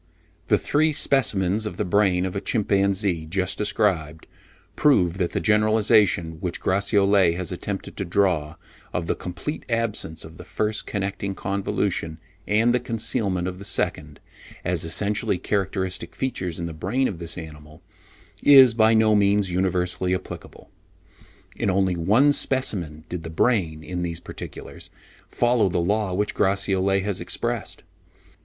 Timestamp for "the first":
10.37-10.87